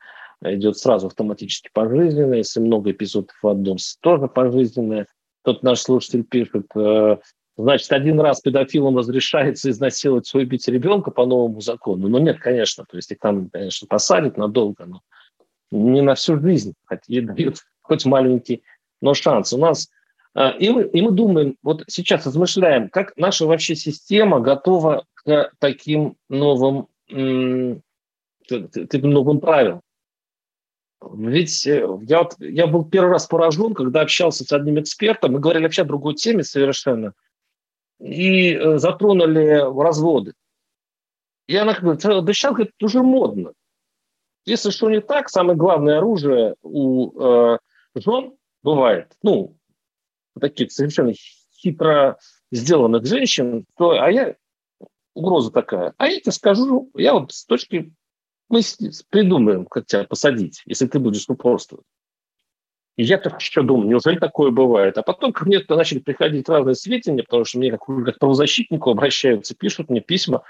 идет 0.42 0.78
сразу 0.78 1.08
автоматически 1.08 1.70
пожизненное. 1.72 2.38
Если 2.38 2.60
много 2.60 2.92
эпизодов 2.92 3.36
в 3.42 3.48
одном, 3.48 3.78
тоже 4.00 4.28
пожизненное. 4.28 5.06
Тут 5.42 5.62
наш 5.62 5.80
слушатель 5.80 6.22
пишет, 6.22 6.66
э, 6.76 7.16
Значит, 7.62 7.92
один 7.92 8.18
раз 8.20 8.40
педофилам 8.40 8.96
разрешается 8.96 9.70
изнасиловать, 9.70 10.32
убить 10.34 10.66
ребенка 10.68 11.10
по 11.10 11.26
новому 11.26 11.60
закону. 11.60 12.08
Но 12.08 12.18
нет, 12.18 12.38
конечно, 12.40 12.84
то 12.88 12.96
есть 12.96 13.10
их 13.10 13.18
там, 13.18 13.50
конечно, 13.50 13.86
посадят 13.86 14.38
надолго, 14.38 14.86
но 14.86 15.02
не 15.70 16.00
на 16.00 16.14
всю 16.14 16.40
жизнь, 16.40 16.74
хоть 16.86 17.00
и 17.08 17.20
дают 17.20 17.58
хоть 17.82 18.06
маленький, 18.06 18.62
но 19.02 19.14
шанс. 19.14 19.52
У 19.52 19.58
нас 19.58 19.90
а, 20.34 20.50
и 20.50 20.70
мы, 20.70 20.84
и 20.84 21.02
мы 21.02 21.10
думаем, 21.10 21.56
вот 21.62 21.84
сейчас 21.88 22.24
размышляем, 22.26 22.88
как 22.88 23.12
наша 23.16 23.46
вообще 23.46 23.74
система 23.74 24.40
готова 24.40 25.04
к 25.14 25.50
таким 25.58 26.16
новым, 26.28 26.86
к 27.08 27.82
новым 28.48 29.40
правилам. 29.40 29.82
Ведь 31.14 31.66
э, 31.66 31.86
я, 32.02 32.22
вот, 32.22 32.36
я 32.38 32.66
был 32.66 32.84
первый 32.84 33.12
раз 33.12 33.26
поражен, 33.26 33.74
когда 33.74 34.02
общался 34.02 34.44
с 34.44 34.52
одним 34.52 34.80
экспертом, 34.80 35.32
мы 35.32 35.40
говорили 35.40 35.64
вообще 35.64 35.82
о 35.82 35.86
другой 35.86 36.14
теме 36.14 36.42
совершенно– 36.42 37.12
и 38.00 38.54
э, 38.54 38.78
затронули 38.78 39.60
разводы. 39.80 40.34
И 41.46 41.56
она 41.56 41.74
говорит, 41.74 42.02
да 42.02 42.32
сейчас 42.32 42.58
это 42.58 42.72
уже 42.80 43.02
модно. 43.02 43.52
Если 44.46 44.70
что 44.70 44.90
не 44.90 45.00
так, 45.00 45.28
самое 45.28 45.56
главное 45.56 45.98
оружие 45.98 46.54
у 46.62 47.20
э, 47.20 47.58
жен 47.94 48.32
бывает, 48.62 49.16
ну, 49.22 49.56
таких 50.40 50.72
совершенно 50.72 51.12
хитро 51.54 52.18
сделанных 52.50 53.04
женщин, 53.04 53.66
то, 53.76 53.90
а 54.00 54.10
я, 54.10 54.36
угроза 55.14 55.50
такая, 55.50 55.92
а 55.98 56.08
я 56.08 56.20
тебе 56.20 56.32
скажу, 56.32 56.90
я 56.94 57.14
вот 57.14 57.32
с 57.32 57.44
точки, 57.44 57.92
мы 58.48 58.62
придумаем, 59.10 59.66
как 59.66 59.86
тебя 59.86 60.04
посадить, 60.04 60.62
если 60.64 60.86
ты 60.86 60.98
будешь 60.98 61.28
упорствовать. 61.28 61.86
И 63.00 63.02
я 63.02 63.16
так 63.16 63.40
еще 63.40 63.62
думаю, 63.62 63.88
неужели 63.88 64.18
такое 64.18 64.50
бывает? 64.50 64.98
А 64.98 65.02
потом 65.02 65.32
ко 65.32 65.46
мне 65.46 65.58
начали 65.70 66.00
приходить 66.00 66.50
разные 66.50 66.74
сведения, 66.74 67.22
потому 67.22 67.46
что 67.46 67.56
мне 67.56 67.70
как, 67.70 67.86
как 67.86 68.18
правозащитнику 68.18 68.90
обращаются, 68.90 69.54
пишут 69.54 69.88
мне 69.88 70.02
письма. 70.02 70.42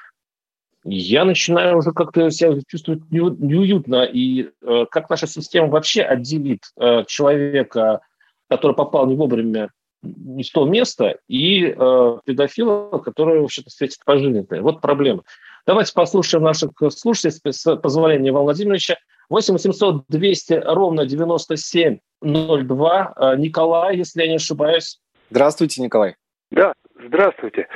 Я 0.83 1.25
начинаю 1.25 1.78
уже 1.78 1.92
как-то 1.92 2.28
себя 2.33 2.59
чувствовать 2.66 3.02
неуютно. 3.09 4.02
И 4.02 4.49
э, 4.62 4.87
как 4.90 5.09
наша 5.09 5.28
система 5.28 5.69
вообще 5.69 6.02
отделит 6.02 6.64
э, 6.76 7.04
человека, 7.07 8.00
который 8.49 8.75
попал 8.75 9.07
не 9.07 9.14
вовремя 9.14 9.71
не 10.02 10.42
с 10.42 10.50
того 10.50 10.66
места, 10.66 11.19
и 11.28 11.66
э, 11.66 12.19
педофила, 12.25 12.99
который 12.99 13.42
вообще-то 13.42 13.71
светит 13.71 14.00
пожизненное. 14.04 14.61
Вот 14.61 14.80
проблема. 14.80 15.23
Давайте 15.66 15.92
послушаем 15.95 16.42
наших 16.42 16.73
слушателей, 16.88 17.52
с 17.52 17.76
позволения 17.76 18.30
Ивана 18.30 18.47
Владимировича. 18.47 18.97
8 19.31 19.55
800 19.55 20.05
200 20.09 20.53
ровно 20.67 21.07
9702. 21.07 23.15
Э, 23.17 23.37
Николай, 23.37 23.97
если 23.97 24.23
я 24.23 24.29
не 24.29 24.37
ошибаюсь. 24.37 25.01
Здравствуйте, 25.31 25.83
Николай. 25.83 26.17
Да, 26.51 26.75
здравствуйте. 27.07 27.69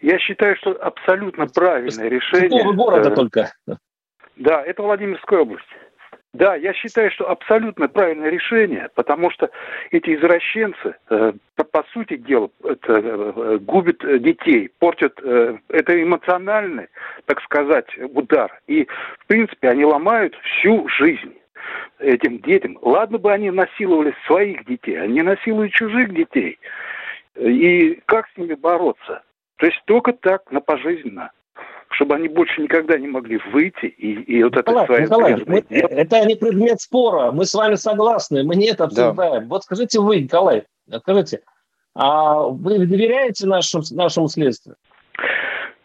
Я 0.00 0.18
считаю, 0.18 0.56
что 0.56 0.70
абсолютно 0.70 1.46
правильное 1.46 2.08
решение. 2.08 2.48
Какого 2.48 2.72
города 2.72 3.10
э, 3.10 3.14
только? 3.14 3.52
Да, 4.36 4.62
это 4.62 4.82
Владимирская 4.82 5.40
область. 5.40 5.68
Да, 6.34 6.56
я 6.56 6.72
считаю, 6.72 7.10
что 7.10 7.28
абсолютно 7.28 7.88
правильное 7.88 8.30
решение, 8.30 8.88
потому 8.94 9.30
что 9.30 9.50
эти 9.90 10.14
извращенцы, 10.16 10.94
э, 11.10 11.32
по, 11.56 11.84
сути 11.92 12.16
дела, 12.16 12.48
это, 12.64 12.92
э, 12.94 13.58
губят 13.58 13.98
детей, 14.22 14.70
портят, 14.78 15.20
э, 15.22 15.58
это 15.68 16.02
эмоциональный, 16.02 16.86
так 17.26 17.42
сказать, 17.42 17.86
удар. 17.98 18.60
И, 18.66 18.88
в 19.18 19.26
принципе, 19.26 19.68
они 19.68 19.84
ломают 19.84 20.34
всю 20.36 20.88
жизнь 20.88 21.36
этим 21.98 22.38
детям. 22.38 22.78
Ладно 22.80 23.18
бы 23.18 23.30
они 23.30 23.50
насиловали 23.50 24.14
своих 24.26 24.64
детей, 24.64 24.98
они 24.98 25.20
насилуют 25.20 25.72
чужих 25.72 26.14
детей. 26.14 26.58
И 27.36 28.00
как 28.06 28.26
с 28.28 28.36
ними 28.38 28.54
бороться? 28.54 29.22
То 29.56 29.66
есть 29.66 29.82
только 29.84 30.14
так, 30.14 30.50
на 30.50 30.60
пожизненно 30.60 31.30
чтобы 31.92 32.16
они 32.16 32.28
больше 32.28 32.60
никогда 32.62 32.98
не 32.98 33.08
могли 33.08 33.40
выйти 33.52 33.86
и, 33.86 34.12
и 34.22 34.42
вот 34.42 34.56
Николай, 34.56 34.84
это 34.84 35.02
Николай, 35.02 35.44
мы, 35.46 35.64
это 35.68 36.24
не 36.26 36.36
предмет 36.36 36.80
спора, 36.80 37.32
мы 37.32 37.44
с 37.44 37.54
вами 37.54 37.74
согласны, 37.74 38.44
мы 38.44 38.56
не 38.56 38.70
это 38.70 38.84
обсуждаем. 38.84 39.42
Да. 39.42 39.46
Вот 39.48 39.64
скажите 39.64 40.00
вы, 40.00 40.20
Николай, 40.20 40.64
скажите, 41.00 41.40
а 41.94 42.42
вы 42.48 42.78
доверяете 42.86 43.46
нашему, 43.46 43.84
нашему 43.90 44.28
следствию? 44.28 44.76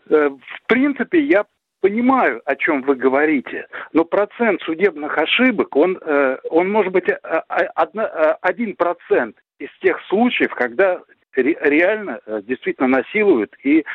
Э, 0.10 0.30
в 0.30 0.68
принципе, 0.68 1.22
я 1.22 1.46
понимаю, 1.82 2.42
о 2.46 2.56
чем 2.56 2.82
вы 2.82 2.96
говорите, 2.96 3.68
но 3.94 4.06
процент 4.06 4.62
судебных 4.62 5.18
ошибок, 5.18 5.76
он, 5.76 5.98
э, 6.02 6.38
он 6.50 6.72
может 6.72 6.92
быть 6.92 7.10
э, 7.10 7.16
один 7.18 8.76
процент 8.76 9.38
из 9.60 9.70
тех 9.82 10.00
случаев, 10.08 10.54
когда 10.56 11.02
реально 11.42 12.20
э, 12.26 12.42
действительно 12.44 12.88
насилуют 12.88 13.56
и 13.64 13.86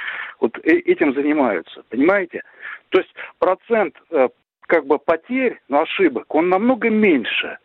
вот 0.40 0.56
э, 0.58 0.78
этим 0.78 1.14
занимаются. 1.14 1.82
Понимаете? 1.88 2.42
То 2.90 2.98
есть 2.98 3.12
процент 3.38 3.96
э, 4.10 4.28
как 4.62 4.86
бы 4.86 4.98
потерь, 4.98 5.60
но 5.68 5.82
ошибок, 5.82 6.34
он 6.34 6.48
намного 6.48 6.88
меньше, 6.90 7.58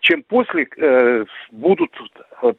чем 0.00 0.22
после 0.22 0.68
э, 0.76 1.24
будут 1.50 1.90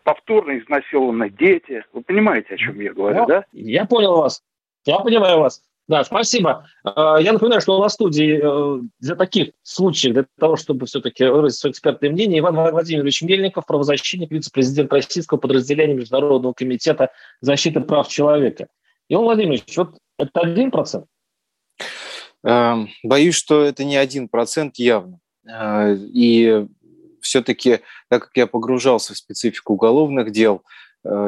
повторно 0.04 0.58
изнасилованы 0.58 1.30
дети. 1.30 1.84
Вы 1.94 2.02
понимаете, 2.02 2.56
о 2.56 2.58
чем 2.58 2.80
я 2.80 2.94
говорю, 2.94 3.20
ну, 3.20 3.26
да? 3.28 3.46
Я 3.52 3.86
понял 3.86 4.18
вас. 4.18 4.44
Я 4.86 5.00
понимаю 5.00 5.40
вас. 5.40 5.62
Да, 5.88 6.04
спасибо. 6.04 6.68
А, 6.84 7.18
я 7.18 7.32
напоминаю, 7.32 7.62
что 7.62 7.78
у 7.78 7.82
нас 7.82 7.92
в 7.92 7.96
студии 7.96 8.40
э, 8.42 8.82
для 9.00 9.16
таких 9.16 9.52
случаев, 9.62 10.14
для 10.14 10.26
того, 10.40 10.56
чтобы 10.56 10.88
все-таки 10.88 11.26
выразить 11.26 11.60
свое 11.60 11.72
экспертное 11.72 12.10
мнение, 12.10 12.40
Иван 12.40 12.56
Владимирович 12.56 13.22
Мельников, 13.22 13.68
правозащитник, 13.68 14.32
вице-президент 14.32 14.92
российского 14.92 15.38
подразделения 15.38 15.94
Международного 15.94 16.54
комитета 16.54 17.12
защиты 17.40 17.82
прав 17.82 18.08
человека. 18.08 18.68
Иван 19.10 19.26
Владимирович, 19.26 19.78
вот 19.78 19.98
это 20.18 20.40
один 20.40 20.72
процент? 20.72 21.06
Эм, 22.44 22.90
боюсь, 23.04 23.36
что 23.36 23.64
это 23.64 23.84
не 23.84 23.98
один 23.98 24.28
процент 24.28 24.78
явно. 24.78 25.20
Э, 25.48 25.96
и 25.96 26.66
все-таки, 27.22 27.82
так 28.10 28.24
как 28.24 28.32
я 28.36 28.48
погружался 28.48 29.14
в 29.14 29.18
специфику 29.18 29.74
уголовных 29.74 30.32
дел, 30.32 30.64
Э, 30.64 30.66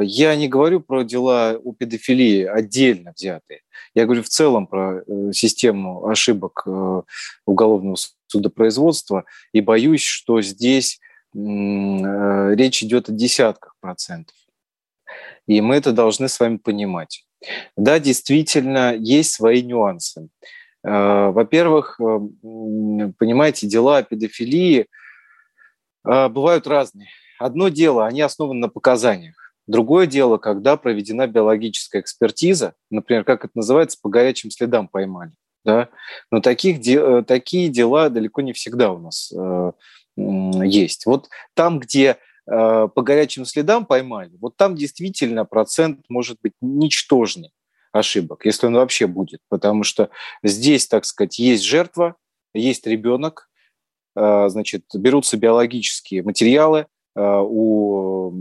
я 0.01 0.35
не 0.35 0.47
говорю 0.47 0.79
про 0.79 1.03
дела 1.03 1.51
о 1.63 1.73
педофилии 1.73 2.43
отдельно 2.43 3.13
взятые. 3.15 3.61
Я 3.93 4.05
говорю 4.05 4.23
в 4.23 4.29
целом 4.29 4.67
про 4.67 4.99
э, 4.99 5.31
систему 5.33 6.07
ошибок 6.07 6.63
э, 6.65 7.01
уголовного 7.45 7.97
судопроизводства 8.27 9.25
и 9.53 9.61
боюсь, 9.61 10.03
что 10.03 10.41
здесь 10.41 10.99
речь 11.33 12.83
идет 12.83 13.09
о 13.09 13.11
десятках 13.11 13.75
процентов. 13.79 14.35
И 15.45 15.61
мы 15.61 15.75
это 15.75 15.91
должны 15.91 16.29
с 16.29 16.39
вами 16.39 16.57
понимать. 16.57 17.25
Да, 17.75 17.99
действительно, 17.99 18.95
есть 18.95 19.33
свои 19.33 19.61
нюансы. 19.61 20.29
Во-первых, 20.81 21.97
понимаете, 21.99 23.67
дела 23.67 23.97
о 23.97 24.03
педофилии 24.03 24.87
бывают 26.03 26.65
разные. 26.65 27.09
Одно 27.39 27.69
дело, 27.69 28.07
они 28.07 28.21
основаны 28.21 28.61
на 28.61 28.69
показаниях. 28.69 29.46
Другое 29.67 30.07
дело, 30.07 30.37
когда 30.37 30.77
проведена 30.77 31.27
биологическая 31.27 32.01
экспертиза, 32.01 32.73
например, 32.89 33.25
как 33.25 33.43
это 33.43 33.51
называется, 33.55 33.99
по 34.01 34.09
горячим 34.09 34.49
следам 34.49 34.87
поймали. 34.87 35.33
Да? 35.65 35.89
Но 36.31 36.39
таких, 36.39 36.85
э, 36.87 37.23
такие 37.23 37.67
дела 37.67 38.09
далеко 38.09 38.41
не 38.41 38.53
всегда 38.53 38.93
у 38.93 38.99
нас 38.99 39.33
э, 39.35 39.71
есть. 40.15 41.05
Вот 41.05 41.27
там, 41.53 41.79
где 41.79 42.17
э, 42.49 42.87
по 42.87 43.01
горячим 43.01 43.43
следам 43.43 43.85
поймали, 43.85 44.31
вот 44.39 44.55
там 44.55 44.75
действительно 44.75 45.43
процент 45.43 46.05
может 46.07 46.39
быть 46.41 46.53
ничтожный 46.61 47.51
ошибок, 47.91 48.45
если 48.45 48.67
он 48.67 48.75
вообще 48.75 49.07
будет, 49.07 49.41
потому 49.49 49.83
что 49.83 50.09
здесь, 50.43 50.87
так 50.87 51.03
сказать, 51.03 51.39
есть 51.39 51.63
жертва, 51.63 52.15
есть 52.53 52.87
ребенок, 52.87 53.49
э, 54.15 54.49
значит, 54.49 54.85
берутся 54.93 55.35
биологические 55.35 56.23
материалы, 56.23 56.87
у 57.21 58.31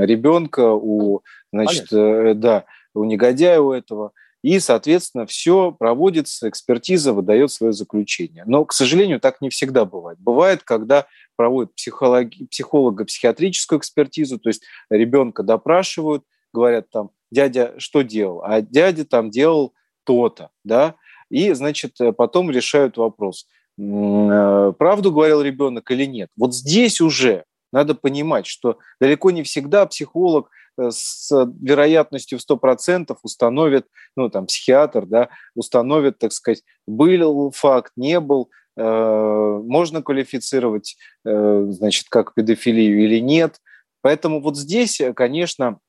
ребенка, 0.00 0.72
у, 0.72 1.22
значит, 1.52 1.92
э, 1.92 2.34
да, 2.34 2.64
у 2.94 3.04
негодяя 3.04 3.60
у 3.60 3.72
этого. 3.72 4.12
И, 4.42 4.58
соответственно, 4.60 5.24
все 5.24 5.72
проводится, 5.72 6.48
экспертиза 6.48 7.14
выдает 7.14 7.50
свое 7.50 7.72
заключение. 7.72 8.44
Но, 8.46 8.64
к 8.66 8.74
сожалению, 8.74 9.18
так 9.18 9.40
не 9.40 9.48
всегда 9.48 9.86
бывает. 9.86 10.18
Бывает, 10.20 10.62
когда 10.62 11.06
проводят 11.34 11.74
психологи, 11.74 12.44
психолого-психиатрическую 12.44 13.78
экспертизу, 13.78 14.38
то 14.38 14.50
есть 14.50 14.62
ребенка 14.90 15.42
допрашивают, 15.42 16.24
говорят 16.52 16.90
там, 16.90 17.10
дядя 17.30 17.74
что 17.78 18.02
делал? 18.02 18.42
А 18.44 18.60
дядя 18.60 19.06
там 19.06 19.30
делал 19.30 19.72
то-то, 20.04 20.50
да, 20.62 20.94
и, 21.30 21.52
значит, 21.52 21.96
потом 22.18 22.50
решают 22.50 22.98
вопрос, 22.98 23.46
э, 23.78 24.72
правду 24.78 25.10
говорил 25.10 25.40
ребенок 25.40 25.90
или 25.90 26.04
нет. 26.04 26.28
Вот 26.36 26.54
здесь 26.54 27.00
уже 27.00 27.44
надо 27.74 27.94
понимать, 27.96 28.46
что 28.46 28.78
далеко 29.00 29.32
не 29.32 29.42
всегда 29.42 29.84
психолог 29.84 30.48
э, 30.78 30.90
с 30.90 31.28
вероятностью 31.60 32.38
в 32.38 32.42
100% 32.48 33.16
установит, 33.22 33.86
ну, 34.16 34.30
там, 34.30 34.46
психиатр, 34.46 35.06
да, 35.06 35.28
установит, 35.56 36.18
так 36.18 36.32
сказать, 36.32 36.62
был 36.86 37.50
факт, 37.50 37.92
не 37.96 38.20
был, 38.20 38.48
э, 38.76 38.82
можно 38.82 40.02
квалифицировать, 40.02 40.96
э, 41.26 41.66
значит, 41.70 42.08
как 42.08 42.32
педофилию 42.34 43.04
или 43.04 43.18
нет. 43.18 43.60
Поэтому 44.02 44.40
вот 44.40 44.56
здесь, 44.56 45.02
конечно, 45.16 45.80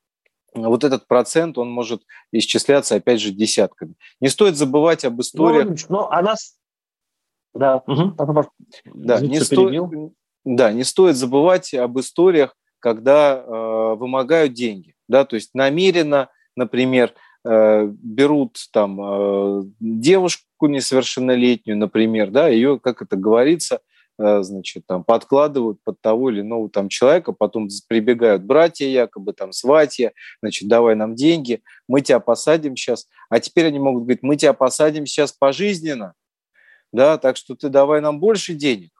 вот 0.54 0.82
этот 0.82 1.06
процент, 1.06 1.56
он 1.56 1.70
может 1.70 2.02
исчисляться, 2.32 2.96
опять 2.96 3.20
же, 3.20 3.30
десятками. 3.30 3.94
Не 4.20 4.28
стоит 4.28 4.56
забывать 4.56 5.04
об 5.04 5.20
историях... 5.20 5.68
Ну, 5.88 5.98
ну 6.00 6.08
а 6.10 6.20
нас... 6.22 6.56
Да, 7.54 7.82
угу. 7.86 8.14
да 8.84 9.20
не, 9.20 9.40
сто... 9.40 9.70
Да, 10.46 10.70
не 10.70 10.84
стоит 10.84 11.16
забывать 11.16 11.74
об 11.74 11.98
историях, 11.98 12.56
когда 12.78 13.36
э, 13.36 13.94
вымогают 13.96 14.52
деньги. 14.52 14.94
Да, 15.08 15.24
то 15.24 15.34
есть 15.34 15.50
намеренно, 15.54 16.28
например, 16.54 17.14
э, 17.44 17.88
берут 17.90 18.56
там 18.72 19.00
э, 19.00 19.64
девушку 19.80 20.68
несовершеннолетнюю, 20.68 21.76
например, 21.76 22.30
да, 22.30 22.46
ее, 22.46 22.78
как 22.78 23.02
это 23.02 23.16
говорится, 23.16 23.80
э, 24.20 24.42
значит, 24.42 24.86
там 24.86 25.02
подкладывают 25.02 25.80
под 25.82 26.00
того 26.00 26.30
или 26.30 26.42
иного 26.42 26.70
там 26.70 26.88
человека, 26.88 27.32
потом 27.32 27.66
прибегают 27.88 28.44
братья 28.44 28.86
якобы, 28.86 29.32
там 29.32 29.50
сватья, 29.50 30.12
значит, 30.40 30.68
давай 30.68 30.94
нам 30.94 31.16
деньги, 31.16 31.60
мы 31.88 32.02
тебя 32.02 32.20
посадим 32.20 32.76
сейчас, 32.76 33.08
а 33.30 33.40
теперь 33.40 33.66
они 33.66 33.80
могут 33.80 34.04
говорить, 34.04 34.22
мы 34.22 34.36
тебя 34.36 34.52
посадим 34.52 35.06
сейчас 35.06 35.32
пожизненно, 35.32 36.14
да, 36.92 37.18
так 37.18 37.36
что 37.36 37.56
ты 37.56 37.68
давай 37.68 38.00
нам 38.00 38.20
больше 38.20 38.54
денег. 38.54 38.95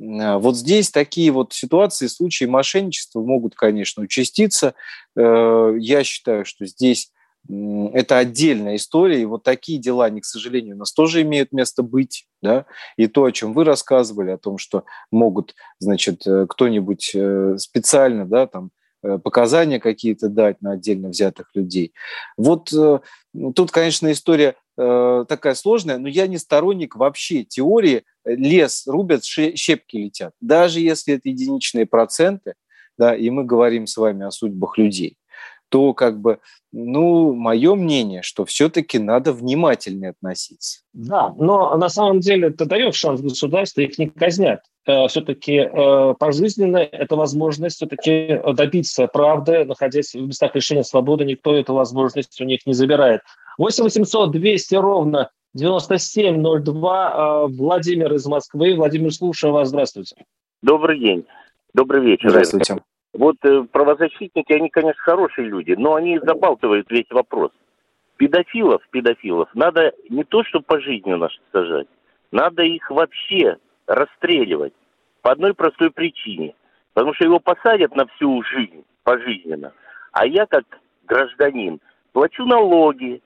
А, 0.00 0.38
вот 0.38 0.56
здесь 0.56 0.90
такие 0.90 1.30
вот 1.30 1.52
ситуации, 1.52 2.06
случаи 2.06 2.44
мошенничества 2.44 3.20
могут, 3.20 3.54
конечно, 3.54 4.02
участиться. 4.02 4.74
Э, 5.16 5.74
я 5.78 6.04
считаю, 6.04 6.44
что 6.44 6.66
здесь 6.66 7.12
это 7.48 8.18
отдельная 8.18 8.76
история, 8.76 9.22
и 9.22 9.24
вот 9.24 9.42
такие 9.42 9.78
дела, 9.78 10.04
они, 10.06 10.20
к 10.20 10.26
сожалению, 10.26 10.74
у 10.74 10.78
нас 10.80 10.92
тоже 10.92 11.22
имеют 11.22 11.50
место 11.50 11.82
быть, 11.82 12.26
да, 12.42 12.66
и 12.98 13.06
то, 13.06 13.24
о 13.24 13.32
чем 13.32 13.54
вы 13.54 13.64
рассказывали, 13.64 14.30
о 14.32 14.38
том, 14.38 14.58
что 14.58 14.84
могут, 15.10 15.54
значит, 15.78 16.26
э, 16.26 16.46
кто-нибудь 16.46 17.12
э, 17.14 17.56
специально, 17.58 18.26
да, 18.26 18.46
там, 18.46 18.70
показания 19.22 19.78
какие-то 19.78 20.28
дать 20.28 20.60
на 20.60 20.72
отдельно 20.72 21.10
взятых 21.10 21.50
людей. 21.54 21.92
Вот 22.36 22.72
тут, 23.54 23.70
конечно, 23.70 24.10
история 24.10 24.56
такая 24.78 25.54
сложная, 25.54 25.98
но 25.98 26.08
я 26.08 26.28
не 26.28 26.38
сторонник 26.38 26.94
вообще 26.94 27.42
теории 27.42 28.04
лес 28.24 28.86
рубят, 28.86 29.24
щепки 29.24 29.96
летят. 29.96 30.32
Даже 30.40 30.80
если 30.80 31.14
это 31.14 31.28
единичные 31.28 31.84
проценты, 31.84 32.54
да, 32.96 33.14
и 33.16 33.30
мы 33.30 33.44
говорим 33.44 33.86
с 33.86 33.96
вами 33.96 34.24
о 34.24 34.30
судьбах 34.30 34.78
людей, 34.78 35.16
то 35.68 35.92
как 35.92 36.20
бы, 36.20 36.38
ну, 36.72 37.34
мое 37.34 37.74
мнение, 37.74 38.22
что 38.22 38.44
все-таки 38.44 38.98
надо 38.98 39.32
внимательнее 39.32 40.10
относиться. 40.10 40.80
Да, 40.92 41.34
но 41.36 41.76
на 41.76 41.88
самом 41.88 42.20
деле 42.20 42.48
это 42.48 42.64
дает 42.64 42.94
шанс 42.94 43.20
государству, 43.20 43.82
их 43.82 43.98
не 43.98 44.08
казнят. 44.08 44.60
Э, 44.86 45.06
все-таки 45.08 45.56
э, 45.56 46.14
пожизненно 46.18 46.78
это 46.78 47.16
возможность 47.16 47.76
все-таки 47.76 48.40
добиться 48.54 49.06
правды, 49.06 49.64
находясь 49.64 50.14
в 50.14 50.26
местах 50.26 50.54
лишения 50.54 50.82
свободы, 50.82 51.24
никто 51.24 51.54
эту 51.54 51.74
возможность 51.74 52.40
у 52.40 52.44
них 52.44 52.60
не 52.66 52.72
забирает. 52.72 53.20
8 53.58 53.84
800 53.84 54.30
200 54.30 54.74
ровно 54.76 55.30
9702. 55.54 57.12
А, 57.12 57.46
Владимир 57.48 58.14
из 58.14 58.26
Москвы. 58.26 58.74
Владимир, 58.76 59.12
слушаю 59.12 59.52
вас. 59.52 59.68
Здравствуйте. 59.68 60.24
Добрый 60.62 60.98
день. 61.00 61.26
Добрый 61.74 62.02
вечер. 62.02 62.30
Здравствуйте. 62.30 62.76
Вот 63.12 63.36
э, 63.42 63.64
правозащитники, 63.72 64.52
они, 64.52 64.68
конечно, 64.70 65.00
хорошие 65.02 65.48
люди, 65.48 65.72
но 65.72 65.94
они 65.94 66.18
забалтывают 66.20 66.90
весь 66.90 67.10
вопрос. 67.10 67.50
Педофилов, 68.16 68.82
педофилов, 68.90 69.48
надо 69.54 69.92
не 70.08 70.24
то, 70.24 70.44
что 70.44 70.60
пожизненно 70.60 71.28
сажать, 71.52 71.86
надо 72.32 72.62
их 72.62 72.90
вообще 72.90 73.56
расстреливать. 73.86 74.74
По 75.22 75.32
одной 75.32 75.54
простой 75.54 75.90
причине. 75.90 76.54
Потому 76.94 77.14
что 77.14 77.24
его 77.24 77.38
посадят 77.38 77.94
на 77.96 78.06
всю 78.06 78.42
жизнь, 78.44 78.84
пожизненно. 79.04 79.72
А 80.12 80.26
я, 80.26 80.46
как 80.46 80.64
гражданин, 81.06 81.80
плачу 82.12 82.44
налоги, 82.44 83.22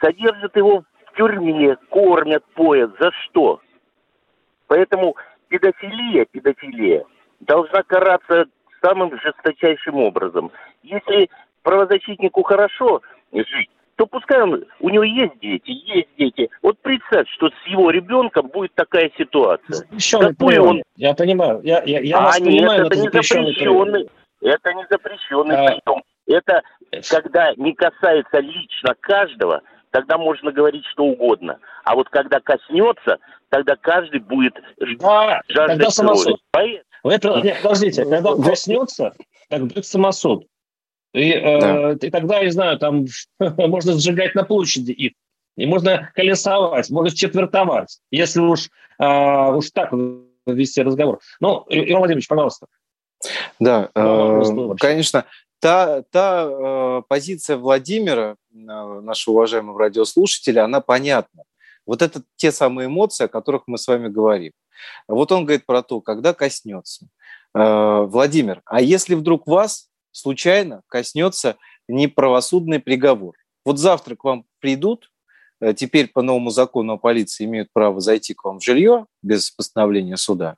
содержат 0.00 0.56
его 0.56 0.82
в 1.06 1.16
тюрьме, 1.16 1.76
кормят, 1.88 2.44
поят. 2.54 2.90
За 3.00 3.10
что? 3.24 3.60
Поэтому 4.66 5.16
педофилия, 5.48 6.26
педофилия 6.26 7.04
должна 7.40 7.82
караться 7.82 8.46
самым 8.82 9.18
жесточайшим 9.20 9.96
образом. 9.96 10.50
Если 10.82 11.28
правозащитнику 11.62 12.42
хорошо 12.42 13.02
жить, 13.32 13.70
то 13.96 14.06
пускай 14.06 14.40
он, 14.40 14.64
у 14.78 14.88
него 14.88 15.04
есть 15.04 15.38
дети, 15.40 15.70
есть 15.70 16.08
дети. 16.16 16.48
Вот 16.62 16.78
представь, 16.78 17.28
что 17.28 17.48
с 17.48 17.66
его 17.66 17.90
ребенком 17.90 18.48
будет 18.48 18.72
такая 18.74 19.10
ситуация. 19.18 19.76
Запрещенный 19.76 20.28
Какой 20.28 20.58
он... 20.58 20.82
Я 20.96 21.14
понимаю, 21.14 21.60
я, 21.62 21.82
я, 21.84 22.00
я 22.00 22.18
а 22.18 22.38
нет, 22.38 22.60
понимаю, 22.60 22.86
это, 22.86 22.94
это 22.94 22.96
не 22.96 23.02
запрещенный, 23.02 23.52
запрещенный 23.52 24.10
это 24.40 24.72
не 24.72 24.86
запрещенный 24.90 25.56
а... 25.56 25.66
прием. 25.66 26.02
Это 26.26 26.62
когда 27.10 27.52
не 27.56 27.74
касается 27.74 28.38
лично 28.38 28.94
каждого, 29.00 29.62
тогда 29.90 30.18
можно 30.18 30.52
говорить 30.52 30.84
что 30.86 31.04
угодно. 31.04 31.58
А 31.84 31.94
вот 31.94 32.08
когда 32.08 32.40
коснется, 32.40 33.18
тогда 33.48 33.76
каждый 33.76 34.20
будет 34.20 34.54
да, 34.98 35.42
жаждать 35.48 35.78
тогда 35.78 35.90
самосуд. 35.90 36.40
Это, 37.02 37.40
нет, 37.40 37.58
подождите, 37.62 38.04
когда 38.04 38.34
коснется, 38.36 39.14
тогда 39.48 39.66
будет 39.66 39.86
самосуд. 39.86 40.46
И, 41.12 41.32
э, 41.32 41.60
да. 41.60 41.90
э, 41.92 41.96
и 42.00 42.10
тогда, 42.10 42.42
не 42.42 42.50
знаю, 42.50 42.78
там 42.78 43.06
можно 43.38 43.94
сжигать 43.94 44.34
на 44.34 44.44
площади 44.44 44.92
их. 44.92 45.12
И 45.56 45.66
можно 45.66 46.10
колесовать, 46.14 46.88
можно 46.90 47.14
четвертовать, 47.14 47.98
если 48.10 48.40
уж, 48.40 48.70
э, 48.98 49.52
уж 49.52 49.70
так 49.72 49.92
вести 50.46 50.82
разговор. 50.82 51.18
Ну, 51.40 51.66
Иван 51.68 51.98
Владимирович, 51.98 52.28
пожалуйста. 52.28 52.66
Да, 53.58 53.90
э, 53.94 54.42
конечно, 54.78 55.26
та, 55.60 56.02
та 56.02 56.46
э, 56.46 57.02
позиция 57.08 57.56
Владимира, 57.56 58.36
э, 58.52 58.54
нашего 58.54 59.34
уважаемого 59.34 59.78
радиослушателя, 59.78 60.64
она 60.64 60.80
понятна. 60.80 61.44
Вот 61.86 62.02
это 62.02 62.22
те 62.36 62.52
самые 62.52 62.86
эмоции, 62.86 63.24
о 63.24 63.28
которых 63.28 63.62
мы 63.66 63.78
с 63.78 63.86
вами 63.86 64.08
говорим. 64.08 64.52
Вот 65.06 65.32
он 65.32 65.44
говорит 65.44 65.66
про 65.66 65.82
то, 65.82 66.00
когда 66.00 66.34
коснется. 66.34 67.06
Э, 67.54 68.06
Владимир, 68.08 68.62
а 68.64 68.80
если 68.80 69.14
вдруг 69.14 69.46
вас 69.46 69.88
случайно 70.12 70.82
коснется 70.88 71.56
неправосудный 71.88 72.80
приговор. 72.80 73.34
Вот 73.64 73.78
завтра 73.78 74.16
к 74.16 74.24
вам 74.24 74.44
придут, 74.60 75.10
э, 75.60 75.74
теперь 75.74 76.08
по 76.08 76.22
новому 76.22 76.50
закону 76.50 76.94
о 76.94 76.98
полиции 76.98 77.44
имеют 77.44 77.68
право 77.72 78.00
зайти 78.00 78.34
к 78.34 78.44
вам 78.44 78.58
в 78.60 78.64
жилье 78.64 79.06
без 79.22 79.50
постановления 79.50 80.16
суда, 80.16 80.56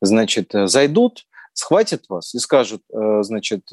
значит, 0.00 0.54
э, 0.54 0.66
зайдут, 0.66 1.26
схватят 1.52 2.04
вас 2.08 2.34
и 2.34 2.38
скажут, 2.38 2.82
э, 2.92 3.22
значит, 3.22 3.68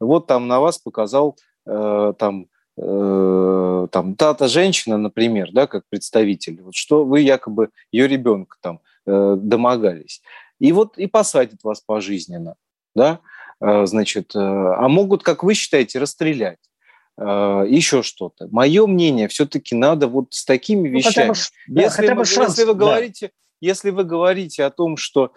вот 0.00 0.26
там 0.26 0.48
на 0.48 0.60
вас 0.60 0.78
показал 0.78 1.36
там 1.64 2.46
там 2.74 4.14
та-то 4.16 4.48
женщина, 4.48 4.96
например, 4.96 5.50
да, 5.52 5.66
как 5.66 5.84
представитель, 5.88 6.62
вот 6.62 6.74
что 6.74 7.04
вы 7.04 7.20
якобы 7.20 7.68
ее 7.92 8.08
ребенка 8.08 8.56
там 8.60 8.80
домогались. 9.04 10.22
И 10.58 10.72
вот 10.72 10.96
и 10.96 11.06
посадят 11.06 11.62
вас 11.62 11.80
пожизненно, 11.80 12.54
да, 12.94 13.20
значит, 13.60 14.32
а 14.34 14.88
могут, 14.88 15.22
как 15.22 15.42
вы 15.44 15.54
считаете, 15.54 15.98
расстрелять. 15.98 16.58
Еще 17.18 18.02
что-то. 18.02 18.48
Мое 18.50 18.86
мнение, 18.86 19.28
все-таки 19.28 19.74
надо 19.74 20.08
вот 20.08 20.28
с 20.30 20.44
такими 20.44 20.88
ну, 20.88 20.96
вещами. 20.96 21.28
Хотя 21.28 21.28
бы, 21.28 21.34
да, 21.68 21.82
если, 21.82 21.96
хотя 22.00 22.14
бы 22.14 22.24
шанс, 22.24 22.58
если 22.58 22.64
вы 22.64 22.74
говорите, 22.74 23.26
да. 23.26 23.32
если 23.60 23.90
вы 23.90 24.04
говорите 24.04 24.64
о 24.64 24.70
том, 24.70 24.96
что, 24.96 25.32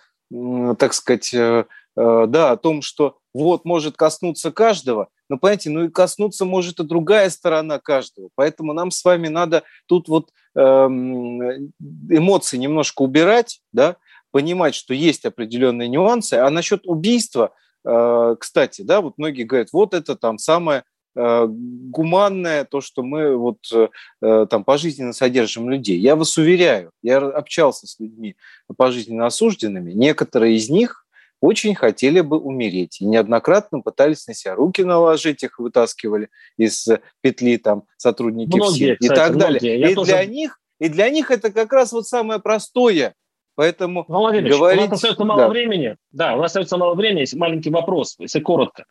так 0.77 0.93
сказать, 0.93 1.33
э, 1.33 1.65
э, 1.97 2.25
да, 2.27 2.51
о 2.51 2.57
том, 2.57 2.81
что 2.81 3.17
вот 3.33 3.65
может 3.65 3.97
коснуться 3.97 4.51
каждого, 4.51 5.09
но 5.29 5.37
понимаете, 5.37 5.69
ну 5.69 5.85
и 5.85 5.89
коснуться 5.89 6.45
может 6.45 6.79
и 6.79 6.83
другая 6.83 7.29
сторона 7.29 7.79
каждого. 7.79 8.29
Поэтому 8.35 8.73
нам 8.73 8.91
с 8.91 9.03
вами 9.03 9.27
надо 9.27 9.63
тут 9.87 10.07
вот 10.07 10.29
эм, 10.55 11.73
эмоции 12.09 12.57
немножко 12.57 13.01
убирать, 13.01 13.61
да, 13.71 13.97
понимать, 14.31 14.75
что 14.75 14.93
есть 14.93 15.25
определенные 15.25 15.87
нюансы. 15.87 16.35
А 16.35 16.49
насчет 16.49 16.85
убийства, 16.85 17.53
э, 17.85 18.35
кстати, 18.39 18.83
да, 18.83 19.01
вот 19.01 19.17
многие 19.17 19.43
говорят, 19.43 19.69
вот 19.73 19.93
это 19.93 20.15
там 20.15 20.37
самое 20.37 20.83
Э, 20.83 20.94
гуманное, 21.15 22.65
то, 22.65 22.81
что 22.81 23.03
мы 23.03 23.37
вот 23.37 23.57
э, 23.73 24.45
там 24.49 24.63
пожизненно 24.63 25.13
содержим 25.13 25.69
людей. 25.69 25.97
Я 25.97 26.15
вас 26.15 26.37
уверяю, 26.37 26.91
я 27.01 27.17
общался 27.17 27.87
с 27.87 27.99
людьми 27.99 28.35
пожизненно 28.75 29.25
осужденными, 29.25 29.93
некоторые 29.93 30.55
из 30.55 30.69
них 30.69 31.05
очень 31.41 31.75
хотели 31.75 32.21
бы 32.21 32.39
умереть. 32.39 33.01
И 33.01 33.05
неоднократно 33.05 33.81
пытались 33.81 34.27
на 34.27 34.33
себя 34.33 34.55
руки 34.55 34.83
наложить, 34.83 35.43
их 35.43 35.59
вытаскивали 35.59 36.29
из 36.57 36.87
петли 37.21 37.57
там 37.57 37.83
сотрудники 37.97 38.55
многие, 38.55 38.95
ФСИН 38.95 38.97
и 38.99 39.07
так 39.07 39.37
далее. 39.37 39.77
Многие. 39.77 39.91
И 39.91 39.95
тоже... 39.95 40.11
для 40.11 40.25
них 40.25 40.59
и 40.79 40.89
для 40.89 41.09
них 41.09 41.31
это 41.31 41.51
как 41.51 41.71
раз 41.71 41.93
вот 41.93 42.07
самое 42.07 42.39
простое. 42.39 43.13
Поэтому 43.55 44.03
Владимир 44.07 44.51
говорить... 44.51 44.87
у 44.87 44.89
нас 44.89 44.93
остается 44.97 45.23
мало 45.23 45.41
да. 45.43 45.47
времени. 45.49 45.95
Да, 46.11 46.35
у 46.35 46.37
нас 46.37 46.47
остается 46.47 46.77
мало 46.77 46.95
времени. 46.95 47.21
Есть 47.21 47.35
маленький 47.35 47.69
вопрос, 47.69 48.15
если 48.19 48.41
коротко. 48.41 48.85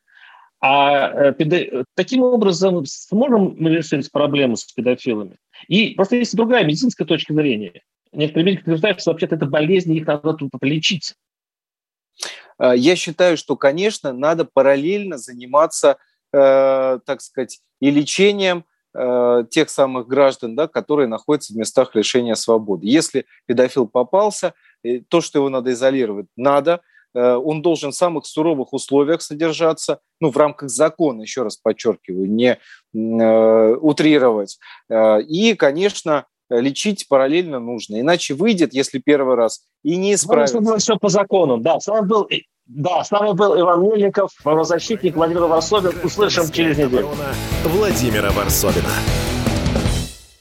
А 0.67 1.31
э, 1.31 1.85
таким 1.95 2.23
образом 2.23 2.87
сможем 2.87 3.55
мы 3.59 3.69
решить 3.69 4.11
проблему 4.11 4.57
с 4.57 4.65
педофилами? 4.73 5.37
И 5.69 5.91
просто 5.91 6.17
есть 6.17 6.35
другая 6.35 6.65
медицинская 6.65 7.07
точка 7.07 7.35
зрения. 7.35 7.83
Некоторые 8.13 8.47
медики 8.47 8.63
утверждают, 8.63 8.99
что 8.99 9.11
вообще-то 9.11 9.35
это 9.35 9.45
болезнь, 9.45 9.93
их 9.93 10.07
надо 10.07 10.33
тут 10.33 10.51
лечить. 10.63 11.17
А, 12.57 12.75
я 12.75 12.97
считаю, 12.97 13.37
что, 13.37 13.57
конечно, 13.57 14.15
надо 14.15 14.47
параллельно 14.47 15.19
заниматься, 15.19 15.99
э, 16.33 16.99
так 17.05 17.21
сказать, 17.21 17.61
и 17.81 17.91
лечением 17.91 18.65
э, 18.95 19.45
тех 19.51 19.69
самых 19.69 20.09
граждан, 20.09 20.57
да, 20.57 20.67
которые 20.67 21.09
находятся 21.09 21.53
в 21.53 21.57
местах 21.57 21.95
лишения 21.95 22.37
свободы. 22.37 22.87
Если 22.87 23.27
педофил 23.45 23.87
попался, 23.87 24.55
э, 24.83 25.01
то, 25.09 25.21
что 25.21 25.41
его 25.41 25.51
надо 25.51 25.73
изолировать, 25.73 26.29
надо– 26.37 26.81
он 27.15 27.63
должен 27.63 27.93
в 27.93 27.95
самых 27.95 28.27
суровых 28.27 28.73
условиях 28.73 29.23
содержаться, 29.23 30.01
ну, 30.21 30.31
в 30.31 30.37
рамках 30.37 30.71
закона, 30.71 31.23
еще 31.23 31.43
раз 31.43 31.57
подчеркиваю, 31.57 32.31
не 32.31 32.59
э, 32.95 33.75
утрировать. 33.77 34.59
Э, 34.91 35.21
и, 35.23 35.55
конечно, 35.55 36.27
лечить 36.51 37.07
параллельно 37.09 37.59
нужно. 37.59 38.01
Иначе 38.01 38.35
выйдет, 38.35 38.75
если 38.75 38.99
первый 38.99 39.37
раз, 39.37 39.65
и 39.83 39.97
не 39.97 40.15
исправится. 40.15 40.61
Ну, 40.61 40.77
все 40.79 40.97
по 40.97 41.09
закону, 41.09 41.59
да. 41.59 41.81
С 41.81 41.87
вами 41.87 42.07
был, 42.07 42.29
да, 42.67 43.05
с 43.05 43.11
вами 43.11 43.33
был 43.33 43.59
Иван 43.59 43.83
Мельников, 43.83 44.31
правозащитник 44.43 45.17
Владимир 45.17 45.43
Варсобин. 45.45 45.93
Услышим 46.03 46.51
через 46.51 46.79
неделю. 46.79 47.11
Владимира 47.65 48.31
Варсобина. 48.33 48.91